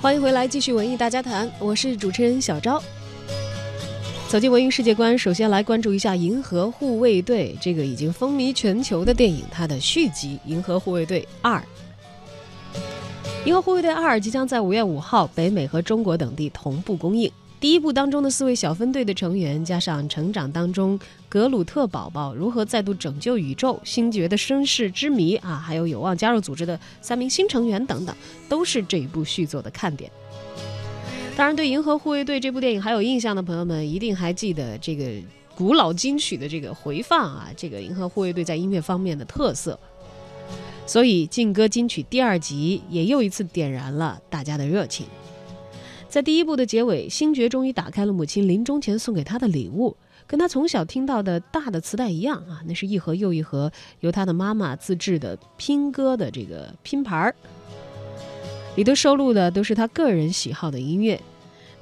[0.00, 2.80] 欢迎回来，继续文艺大家谈，我是主持人小昭。
[4.28, 11.56] 走进文艺世界观，首先来关注一下《银河护卫队》这个已经风靡全球的电影，它的续集《银河护卫队二》。
[13.44, 17.28] 《银河护卫队二》即将在五月五号北美和中国等地同步公映。
[17.58, 20.96] 第一部当中的四位小分队的成员，加上成长当中
[21.28, 28.16] 格鲁特宝宝如何再度拯救宇宙、星爵的身世之谜啊，还有有望加入组织的三名新成员等等，
[28.48, 30.10] 都是这一部续作的看点。
[31.36, 35.04] 当然，对《银河护卫队》这部电影还有印象的朋友们，一定还记得这个
[35.54, 39.78] 古老金曲的这个回放啊，这个《银河护卫队》在音乐方面的特色。
[40.86, 45.06] 所以，劲歌金曲第二集也又一次点燃了大家的热情。
[46.08, 49.94] 在第一部的结尾，星爵终于打开了母亲临终前送给他的礼物，
[50.28, 57.34] 跟他从小听到的大的磁带一样啊，那是一盒又一盒由他的妈妈自制的拼歌的这个拼盘儿，
[58.76, 61.18] 里头收录的都是他个人喜好的音乐。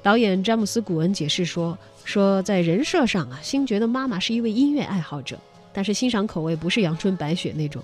[0.01, 5.37] 导演詹姆斯·古恩解释说：“说在人设上啊，星爵的妈妈是一位音乐爱好者，
[5.73, 7.83] 但是欣赏口味不是阳春白雪那种，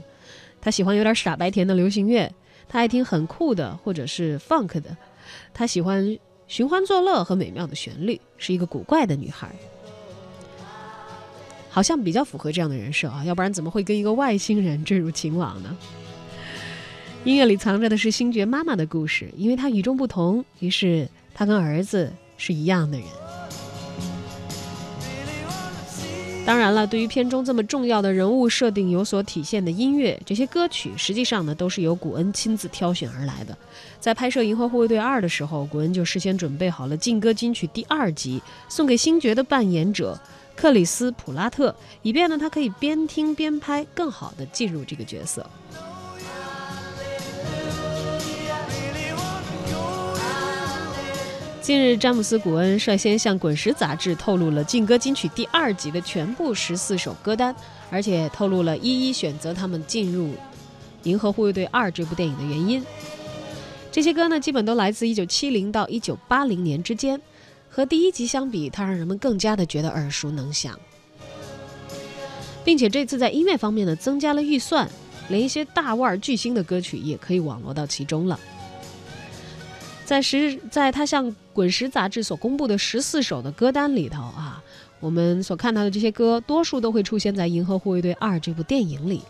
[0.62, 2.34] 他喜欢有点傻白甜的流行乐，
[2.70, 4.96] 他爱听很酷的或者是 funk 的，
[5.54, 9.56] 他喜欢。”寻欢作乐和美妙的旋律，是一个古怪的女孩，
[11.74, 15.76] 好像比较符合这样的人设啊，要不然怎么会跟一个外星人坠入情网呢？
[17.24, 23.08] 音乐里藏着的是星爵妈妈的故事，因为她与众不同，于是她跟儿子是一样的人。
[26.46, 33.58] 当然了，对于片中这么重要的人物设定有所体现的音乐，这些歌曲实际上呢都是由古恩亲自挑选而来的。
[34.00, 40.20] 在拍摄《银河护卫队二》的时候，古恩就事先准备好了劲歌金曲第二集，送给星爵的扮演者
[40.56, 45.46] 克里斯·普拉特，以便呢他可以边听边拍，更好的进入这个角色。
[51.62, 57.56] 近日，詹姆斯·古恩率先向《滚石》杂志透露了《劲歌金曲》第二集的全部十四首歌单，
[57.90, 60.28] 而且透露了一一选择他们进入
[61.04, 62.86] 《银河护卫队二》这部电影的原因。
[63.94, 67.22] 这些歌呢，基本都来自1970到1980年之间，
[67.76, 70.80] 和第一集相比，它让人们更加的觉得耳熟能详，
[72.64, 74.88] 并且这次在音乐方面呢，增加了预算，
[75.28, 78.40] 连一些大腕巨星的歌曲也可以网罗到其中了。
[80.06, 84.62] 在十，在他向《滚石》杂志所公布的十四首的歌单里头啊，
[85.00, 89.24] 我们所看到的这些歌，多数都会出现在《银河护卫队二》这部电影里。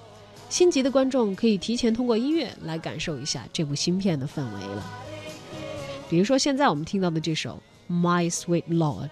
[0.50, 4.86] 心急的观众可以提前通过音乐来感受一下这部新片的氛围了。
[6.10, 7.56] 比如说，现在我们听到的这首
[7.90, 9.10] 《My Sweet Lord》，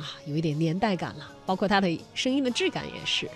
[0.00, 3.28] 啊，有一点年代感了，包括它的声音的质感也是。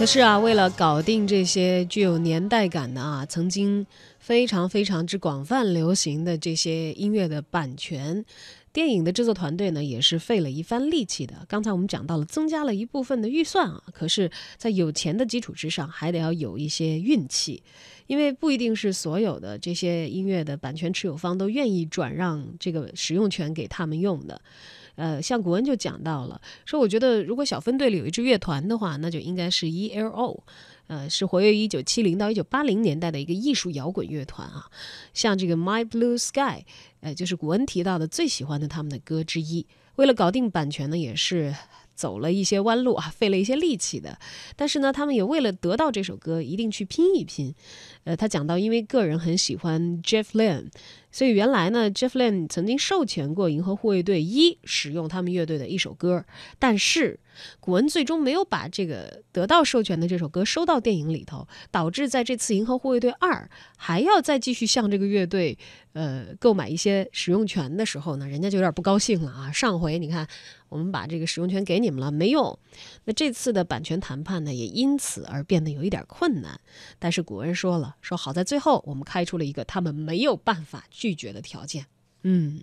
[0.00, 3.86] 可是啊，为了搞定这些具有年代感的啊，曾经
[4.18, 8.24] 非常非常之广泛流行的这些音乐的版权，
[8.72, 11.44] 电影的制作团队呢也是费了一番力气的。
[11.46, 17.62] 刚才我们讲到了，增加了一部分的预算啊，可是，在有钱的基础之上，还得要有一些运气，
[18.06, 24.40] 因为不一定是所有的这些音乐的版权持有方都愿意转让这个使用权给他们用的。
[25.00, 30.44] 呃，像古恩就讲到了，说我觉得如果小分队里有一支乐团的话，那就应该是 E.L.O，
[30.88, 34.66] 呃，是活跃于一九七零到一九八零年代的一个艺术摇滚乐团啊。
[35.14, 36.66] 像这个 My Blue Sky，
[37.00, 39.66] 呃，就是古恩提到的最喜欢的他们的歌之一。
[39.96, 41.54] 为了搞定版权呢，也是
[42.00, 44.18] 走了一些弯路啊，费了一些力气的。
[44.56, 47.54] 但是呢，他们也为了得到这首歌，一定去拼一拼。
[48.04, 50.68] 呃，他讲到，因为个人很喜欢 Jeff Lynne，
[51.12, 56.24] 所以原来呢，Jeff Lynne 曾经授权过银河护卫队一使用他们乐队的一首歌，
[56.58, 57.20] 但是
[57.60, 65.56] 古恩最终没有把这个得到授权的这首歌收到电影里头，导致在这次银河护卫队二还要再继续向这个乐队
[65.92, 69.52] 呃购买一些使用权的时候呢，人家就有点不高兴了啊。
[69.52, 70.26] 上回你看，
[70.68, 72.58] 我们把这个使用权给你们了，没用，
[73.04, 76.60] 那这次的版权谈判呢，也因此而变得有一点困难。
[76.98, 77.96] 但是古恩说了。
[78.00, 81.86] 说好在最后，我们开出了一个他们没有办法拒绝的条件。
[82.22, 82.62] 嗯，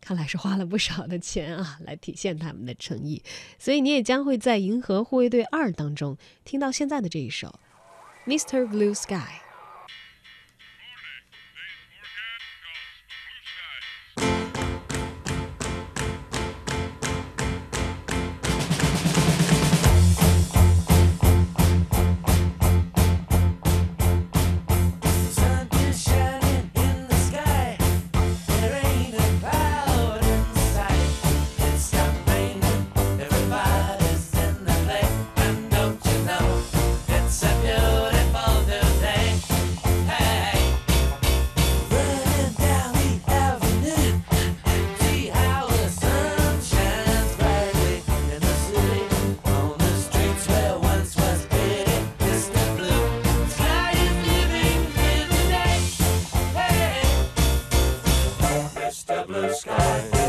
[0.00, 3.22] 看来是花了不少的钱啊，来体现他们的诚意。
[3.58, 7.60] 所以你也将会在《银河护卫队二》当中听到现在的这一首
[8.30, 8.66] 《Mr.
[8.66, 9.14] Blue Sky》。
[59.00, 60.19] step blue sky.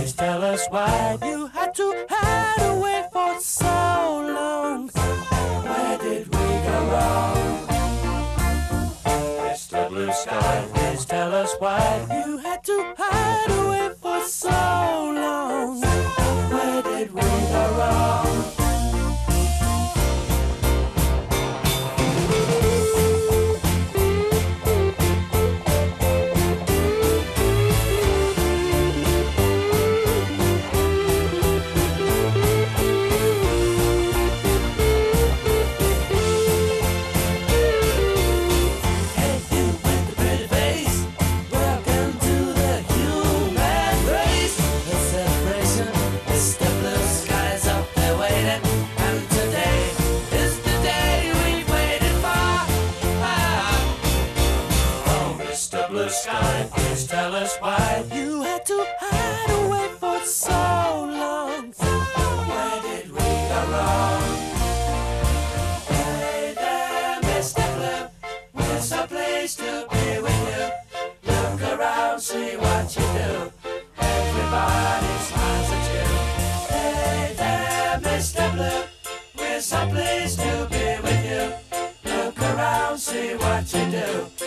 [79.62, 82.12] We're so pleased to be with you.
[82.12, 84.41] Look around, see what you do.